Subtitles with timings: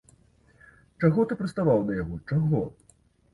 [1.03, 2.65] Чаго ты прыстаў да яго, чаго?